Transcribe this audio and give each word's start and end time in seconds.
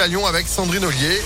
à 0.00 0.06
Lyon 0.06 0.26
avec 0.26 0.48
Sandrine 0.48 0.84
Ollier. 0.84 1.22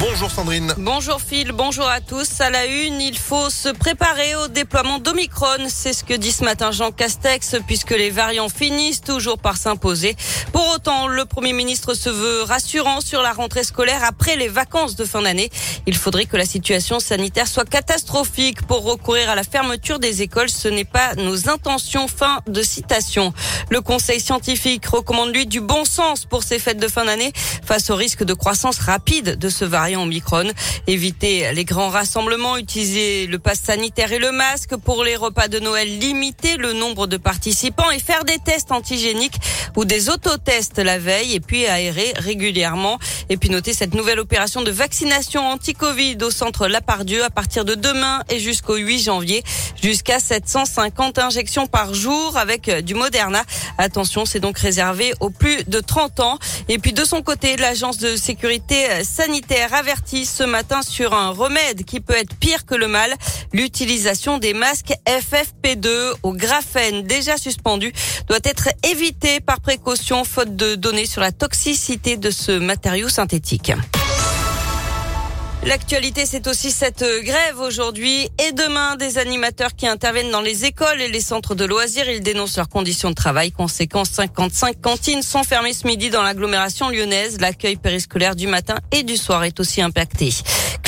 Bonjour 0.00 0.30
Sandrine. 0.30 0.72
Bonjour 0.78 1.20
Phil, 1.20 1.52
bonjour 1.52 1.86
à 1.86 2.00
tous. 2.00 2.40
À 2.40 2.48
la 2.48 2.64
une, 2.64 3.02
il 3.02 3.18
faut 3.18 3.50
se 3.50 3.68
préparer 3.68 4.34
au 4.34 4.48
déploiement 4.48 4.98
d'Omicron. 4.98 5.66
C'est 5.68 5.92
ce 5.92 6.04
que 6.04 6.14
dit 6.14 6.32
ce 6.32 6.42
matin 6.42 6.70
Jean 6.70 6.90
Castex, 6.90 7.56
puisque 7.66 7.90
les 7.90 8.08
variants 8.08 8.48
finissent 8.48 9.02
toujours 9.02 9.36
par 9.36 9.58
s'imposer. 9.58 10.16
Pour 10.54 10.66
autant, 10.74 11.06
le 11.06 11.26
Premier 11.26 11.52
ministre 11.52 11.92
se 11.92 12.08
veut 12.08 12.44
rassurant 12.44 13.02
sur 13.02 13.20
la 13.20 13.34
rentrée 13.34 13.62
scolaire 13.62 14.02
après 14.02 14.36
les 14.36 14.48
vacances 14.48 14.96
de 14.96 15.04
fin 15.04 15.20
d'année. 15.20 15.50
Il 15.86 15.94
faudrait 15.94 16.24
que 16.24 16.38
la 16.38 16.46
situation 16.46 16.98
sanitaire 16.98 17.46
soit 17.46 17.68
catastrophique 17.68 18.66
pour 18.66 18.84
recourir 18.84 19.28
à 19.28 19.34
la 19.34 19.42
fermeture 19.42 19.98
des 19.98 20.22
écoles. 20.22 20.48
Ce 20.48 20.68
n'est 20.68 20.84
pas 20.86 21.14
nos 21.16 21.50
intentions. 21.50 22.08
Fin 22.08 22.40
de 22.46 22.62
citation. 22.62 23.34
Le 23.68 23.82
Conseil 23.82 24.18
scientifique 24.18 24.86
recommande 24.86 25.34
lui 25.34 25.44
du 25.44 25.60
bon 25.60 25.84
sens 25.84 26.24
pour 26.24 26.42
ces 26.42 26.58
fêtes 26.58 26.80
de 26.80 26.88
fin 26.88 27.04
d'année 27.04 27.32
face 27.62 27.90
au 27.90 27.96
risque 27.96 28.24
de 28.24 28.32
croissance 28.32 28.78
rapide 28.78 29.36
de 29.38 29.48
ce 29.50 29.66
variant 29.66 29.89
en 29.96 30.02
Omicron. 30.02 30.50
Éviter 30.86 31.52
les 31.52 31.64
grands 31.64 31.88
rassemblements, 31.88 32.56
utiliser 32.56 33.26
le 33.26 33.38
pass 33.38 33.60
sanitaire 33.60 34.12
et 34.12 34.18
le 34.18 34.32
masque 34.32 34.76
pour 34.76 35.04
les 35.04 35.16
repas 35.16 35.48
de 35.48 35.58
Noël, 35.58 35.98
limiter 35.98 36.56
le 36.56 36.72
nombre 36.72 37.06
de 37.06 37.16
participants 37.16 37.90
et 37.90 37.98
faire 37.98 38.24
des 38.24 38.38
tests 38.38 38.72
antigéniques 38.72 39.38
ou 39.76 39.84
des 39.84 40.10
autotests 40.10 40.78
la 40.78 40.98
veille 40.98 41.34
et 41.34 41.40
puis 41.40 41.66
aérer 41.66 42.12
régulièrement. 42.16 42.98
Et 43.28 43.36
puis 43.36 43.50
noter 43.50 43.72
cette 43.72 43.94
nouvelle 43.94 44.18
opération 44.18 44.62
de 44.62 44.70
vaccination 44.70 45.46
anti-Covid 45.46 46.18
au 46.22 46.30
centre 46.30 46.66
Lapardieu 46.66 47.24
à 47.24 47.30
partir 47.30 47.64
de 47.64 47.74
demain 47.74 48.22
et 48.28 48.38
jusqu'au 48.38 48.76
8 48.76 48.98
janvier. 49.00 49.42
Jusqu'à 49.82 50.18
750 50.18 51.18
injections 51.18 51.66
par 51.66 51.94
jour 51.94 52.36
avec 52.36 52.70
du 52.84 52.94
Moderna. 52.94 53.42
Attention, 53.78 54.24
c'est 54.24 54.40
donc 54.40 54.58
réservé 54.58 55.12
aux 55.20 55.30
plus 55.30 55.64
de 55.64 55.80
30 55.80 56.20
ans. 56.20 56.38
Et 56.68 56.78
puis 56.78 56.92
de 56.92 57.04
son 57.04 57.22
côté, 57.22 57.56
l'agence 57.56 57.98
de 57.98 58.16
sécurité 58.16 59.04
sanitaire 59.04 59.74
avertit 59.80 60.26
ce 60.26 60.42
matin 60.42 60.82
sur 60.82 61.14
un 61.14 61.30
remède 61.30 61.84
qui 61.84 62.00
peut 62.00 62.14
être 62.14 62.34
pire 62.34 62.66
que 62.66 62.74
le 62.74 62.86
mal, 62.86 63.14
l'utilisation 63.54 64.36
des 64.36 64.52
masques 64.52 64.92
FFP2 65.06 66.12
au 66.22 66.34
graphène 66.34 67.02
déjà 67.06 67.38
suspendu 67.38 67.90
doit 68.28 68.40
être 68.44 68.68
évitée 68.84 69.40
par 69.40 69.60
précaution 69.60 70.22
faute 70.24 70.54
de 70.54 70.74
données 70.74 71.06
sur 71.06 71.22
la 71.22 71.32
toxicité 71.32 72.18
de 72.18 72.30
ce 72.30 72.52
matériau 72.52 73.08
synthétique. 73.08 73.72
L'actualité, 75.66 76.24
c'est 76.24 76.46
aussi 76.46 76.70
cette 76.70 77.04
grève 77.22 77.60
aujourd'hui 77.60 78.30
et 78.38 78.52
demain 78.52 78.96
des 78.96 79.18
animateurs 79.18 79.74
qui 79.76 79.86
interviennent 79.86 80.30
dans 80.30 80.40
les 80.40 80.64
écoles 80.64 81.02
et 81.02 81.08
les 81.08 81.20
centres 81.20 81.54
de 81.54 81.66
loisirs. 81.66 82.08
Ils 82.08 82.22
dénoncent 82.22 82.56
leurs 82.56 82.70
conditions 82.70 83.10
de 83.10 83.14
travail. 83.14 83.52
Conséquence, 83.52 84.08
55 84.10 84.80
cantines 84.80 85.22
sont 85.22 85.44
fermées 85.44 85.74
ce 85.74 85.86
midi 85.86 86.08
dans 86.08 86.22
l'agglomération 86.22 86.88
lyonnaise. 86.88 87.40
L'accueil 87.40 87.76
périscolaire 87.76 88.36
du 88.36 88.46
matin 88.46 88.76
et 88.90 89.02
du 89.02 89.18
soir 89.18 89.44
est 89.44 89.60
aussi 89.60 89.82
impacté. 89.82 90.30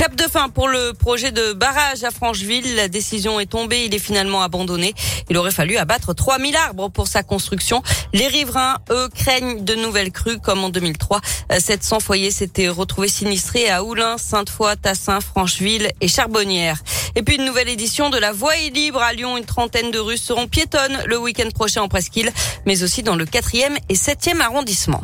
Clap 0.02 0.16
de 0.16 0.24
fin 0.24 0.48
pour 0.48 0.66
le 0.66 0.94
projet 0.94 1.30
de 1.30 1.52
barrage 1.52 2.02
à 2.02 2.10
Francheville. 2.10 2.74
La 2.74 2.88
décision 2.88 3.38
est 3.38 3.46
tombée. 3.46 3.84
Il 3.84 3.94
est 3.94 4.00
finalement 4.00 4.42
abandonné. 4.42 4.94
Il 5.30 5.38
aurait 5.38 5.52
fallu 5.52 5.76
abattre 5.76 6.12
3000 6.12 6.56
arbres 6.56 6.88
pour 6.88 7.06
sa 7.06 7.22
construction. 7.22 7.84
Les 8.12 8.26
riverains, 8.26 8.78
eux, 8.90 9.08
craignent 9.14 9.64
de 9.64 9.76
nouvelles 9.76 10.10
crues 10.10 10.40
comme 10.40 10.64
en 10.64 10.70
2003. 10.70 11.20
700 11.56 12.00
foyers 12.00 12.32
s'étaient 12.32 12.66
retrouvés 12.66 13.06
sinistrés 13.06 13.70
à 13.70 13.84
Oulin, 13.84 14.18
Sainte-Foy, 14.18 14.74
Tassin, 14.74 15.20
Francheville 15.20 15.92
et 16.00 16.08
Charbonnières. 16.08 16.82
Et 17.14 17.22
puis 17.22 17.36
une 17.36 17.44
nouvelle 17.44 17.68
édition 17.68 18.10
de 18.10 18.18
la 18.18 18.32
Voie 18.32 18.56
libre 18.74 19.00
à 19.00 19.12
Lyon. 19.12 19.36
Une 19.36 19.44
trentaine 19.44 19.92
de 19.92 20.00
rues 20.00 20.16
seront 20.16 20.48
piétonnes 20.48 20.98
le 21.06 21.16
week-end 21.16 21.48
prochain 21.54 21.82
en 21.82 21.88
Presqu'île, 21.88 22.32
mais 22.66 22.82
aussi 22.82 23.04
dans 23.04 23.14
le 23.14 23.24
4e 23.24 23.76
et 23.88 23.94
7e 23.94 24.40
arrondissement. 24.40 25.02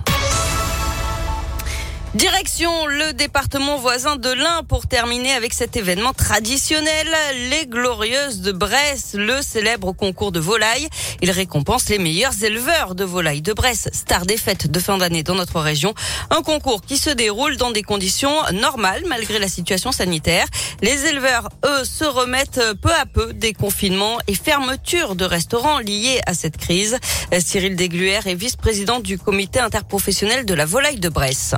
Direction 2.15 2.87
le 2.87 3.13
département 3.13 3.77
voisin 3.77 4.17
de 4.17 4.31
l'Ain 4.31 4.63
pour 4.67 4.87
terminer 4.87 5.33
avec 5.33 5.53
cet 5.53 5.77
événement 5.77 6.15
traditionnel, 6.15 7.07
les 7.51 7.67
Glorieuses 7.67 8.41
de 8.41 8.51
Bresse, 8.51 9.15
le 9.15 9.43
célèbre 9.43 9.93
concours 9.93 10.33
de 10.33 10.41
volailles. 10.41 10.89
Il 11.21 11.31
récompense 11.31 11.91
les 11.91 11.99
meilleurs 11.99 12.43
éleveurs 12.43 12.95
de 12.95 13.05
volailles 13.05 13.43
de 13.43 13.53
Bresse, 13.53 13.91
star 13.93 14.25
des 14.25 14.39
fêtes 14.39 14.71
de 14.71 14.81
fin 14.81 14.97
d'année 14.97 15.23
dans 15.23 15.35
notre 15.35 15.61
région. 15.61 15.93
Un 16.31 16.41
concours 16.41 16.81
qui 16.81 16.97
se 16.97 17.11
déroule 17.11 17.59
dans 17.59 17.73
des 17.73 17.83
conditions 17.83 18.35
normales 18.55 19.03
malgré 19.07 19.39
la 19.39 19.49
situation 19.49 19.93
sanitaire. 19.93 20.47
Les 20.81 21.05
éleveurs, 21.05 21.51
eux, 21.67 21.85
se 21.85 22.05
remettent 22.05 22.63
peu 22.81 22.93
à 22.95 23.05
peu 23.05 23.35
des 23.35 23.53
confinements 23.53 24.17
et 24.27 24.35
fermetures 24.35 25.15
de 25.15 25.27
restaurants 25.27 25.79
liés 25.79 26.21
à 26.25 26.33
cette 26.33 26.57
crise. 26.57 26.97
Cyril 27.39 27.77
Degluer 27.77 28.21
est 28.25 28.35
vice-président 28.35 29.01
du 29.01 29.19
comité 29.19 29.61
interprofessionnel 29.61 30.47
de 30.47 30.55
la 30.55 30.65
volaille 30.65 31.01
de 31.01 31.11
Bresse. 31.11 31.55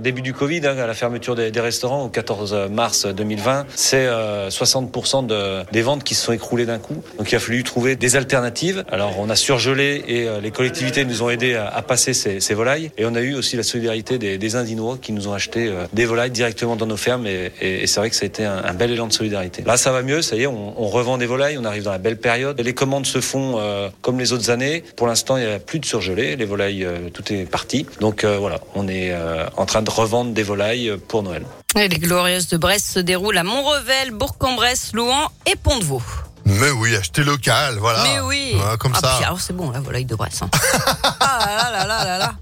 Début 0.00 0.22
du 0.22 0.32
Covid, 0.32 0.66
hein, 0.66 0.78
à 0.78 0.86
la 0.86 0.94
fermeture 0.94 1.34
des, 1.34 1.58
restaurants 1.58 2.04
au 2.04 2.08
14 2.08 2.68
mars 2.70 3.06
2020, 3.06 3.66
c'est 3.74 4.06
euh, 4.06 4.48
60% 4.48 5.26
de, 5.26 5.64
des 5.72 5.82
ventes 5.82 6.04
qui 6.04 6.14
se 6.14 6.24
sont 6.24 6.32
écroulées 6.32 6.66
d'un 6.66 6.78
coup. 6.78 7.02
Donc 7.18 7.30
il 7.32 7.36
a 7.36 7.40
fallu 7.40 7.62
trouver 7.64 7.96
des 7.96 8.16
alternatives. 8.16 8.84
Alors 8.90 9.18
on 9.18 9.28
a 9.30 9.36
surgelé 9.36 10.04
et 10.06 10.28
euh, 10.28 10.40
les 10.40 10.50
collectivités 10.50 11.04
nous 11.04 11.22
ont 11.22 11.30
aidés 11.30 11.54
à, 11.54 11.82
passer 11.82 12.12
ces, 12.14 12.54
volailles. 12.54 12.90
Et 12.96 13.04
on 13.06 13.14
a 13.14 13.20
eu 13.20 13.34
aussi 13.34 13.56
la 13.56 13.62
solidarité 13.62 14.18
des, 14.18 14.38
des 14.38 14.56
Indinois 14.56 14.98
qui 15.00 15.12
nous 15.12 15.28
ont 15.28 15.32
acheté 15.32 15.68
euh, 15.68 15.86
des 15.92 16.04
volailles 16.04 16.30
directement 16.30 16.76
dans 16.76 16.86
nos 16.86 16.96
fermes. 16.96 17.26
Et, 17.26 17.86
c'est 17.86 18.00
vrai 18.00 18.10
que 18.10 18.16
ça 18.16 18.24
a 18.24 18.26
été 18.26 18.44
un, 18.44 18.74
bel 18.74 18.90
élan 18.90 19.06
de 19.06 19.12
solidarité. 19.12 19.62
Là 19.66 19.76
ça 19.76 19.92
va 19.92 20.02
mieux, 20.02 20.22
ça 20.22 20.36
y 20.36 20.42
est, 20.42 20.46
on, 20.46 20.88
revend 20.88 21.18
des 21.18 21.26
volailles, 21.26 21.58
on 21.58 21.64
arrive 21.64 21.82
dans 21.82 21.92
la 21.92 21.98
belle 21.98 22.18
période. 22.18 22.60
Les 22.60 22.74
commandes 22.74 23.06
se 23.06 23.20
font 23.20 23.58
euh, 23.58 23.88
comme 24.02 24.18
les 24.18 24.32
autres 24.32 24.50
années. 24.50 24.82
Pour 24.96 25.06
l'instant 25.06 25.36
il 25.36 25.46
n'y 25.46 25.52
a 25.52 25.58
plus 25.58 25.78
de 25.78 25.84
surgelé, 25.84 26.36
les 26.36 26.44
volailles, 26.44 26.84
euh, 26.84 27.10
tout 27.12 27.32
est 27.32 27.44
parti. 27.44 27.86
Donc 28.00 28.24
voilà, 28.24 28.60
on 28.74 28.88
est 28.88 29.12
en 29.58 29.66
train 29.66 29.82
de 29.82 29.90
revendre 29.90 30.32
des 30.32 30.44
volailles 30.44 30.96
pour 31.08 31.22
Noël. 31.22 31.44
Les 31.74 31.88
Glorieuses 31.88 32.48
de 32.48 32.56
Brest 32.56 32.86
se 32.86 33.00
déroulent 33.00 33.38
à 33.38 33.44
Montrevel, 33.44 34.12
Bourg-en-Bresse, 34.12 34.92
Louan 34.94 35.30
et 35.46 35.56
Pont-de-Vaux. 35.56 36.02
Mais 36.48 36.70
oui, 36.70 36.96
acheter 36.96 37.24
local, 37.24 37.76
voilà. 37.78 38.02
Mais 38.02 38.20
oui. 38.20 38.54
Ouais, 38.54 38.78
comme 38.78 38.92
ah, 38.96 39.00
ça. 39.00 39.26
alors 39.26 39.40
c'est 39.40 39.52
bon, 39.52 39.70
la 39.70 39.80
volaille 39.80 40.06
de 40.06 40.14
Bresse. 40.14 40.40
Hein. 40.42 40.48
ah 41.20 41.44
là 41.46 41.70
là 41.70 41.86
là 41.86 42.04
là 42.04 42.18
là. 42.18 42.34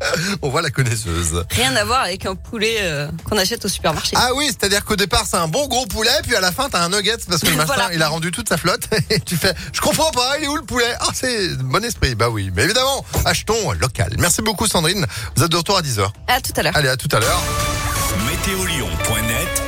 On 0.42 0.48
voit 0.48 0.62
la 0.62 0.70
connaisseuse. 0.70 1.44
Rien 1.50 1.74
à 1.74 1.84
voir 1.84 2.02
avec 2.02 2.24
un 2.24 2.36
poulet 2.36 2.76
euh, 2.80 3.08
qu'on 3.24 3.36
achète 3.36 3.64
au 3.64 3.68
supermarché. 3.68 4.16
Ah 4.16 4.30
oui, 4.34 4.46
c'est-à-dire 4.46 4.84
qu'au 4.84 4.94
départ 4.94 5.24
c'est 5.28 5.36
un 5.36 5.48
bon 5.48 5.66
gros 5.66 5.86
poulet, 5.86 6.10
puis 6.22 6.36
à 6.36 6.40
la 6.40 6.52
fin 6.52 6.68
t'as 6.68 6.84
un 6.84 6.88
nugget 6.88 7.16
parce 7.28 7.42
que 7.42 7.48
le 7.48 7.56
machin 7.56 7.74
voilà. 7.74 7.92
il 7.92 8.02
a 8.02 8.08
rendu 8.08 8.30
toute 8.30 8.48
sa 8.48 8.56
flotte 8.56 8.88
et 9.10 9.18
tu 9.18 9.36
fais, 9.36 9.54
je 9.72 9.80
comprends 9.80 10.12
pas, 10.12 10.38
il 10.38 10.44
est 10.44 10.48
où 10.48 10.56
le 10.56 10.62
poulet? 10.62 10.94
Ah 11.00 11.08
c'est 11.12 11.56
bon 11.56 11.84
esprit, 11.84 12.14
bah 12.14 12.28
oui. 12.28 12.52
Mais 12.54 12.62
évidemment, 12.62 13.04
achetons 13.24 13.72
local. 13.72 14.14
Merci 14.18 14.40
beaucoup 14.40 14.68
Sandrine. 14.68 15.04
Vous 15.34 15.42
êtes 15.42 15.50
de 15.50 15.56
retour 15.56 15.76
à 15.76 15.82
10h. 15.82 16.08
À 16.28 16.40
tout 16.40 16.52
à 16.56 16.62
l'heure. 16.62 16.76
Allez, 16.76 16.88
à 16.88 16.96
tout 16.96 17.08
à 17.12 17.18
l'heure. 17.18 17.42
Météolion.net 18.24 19.62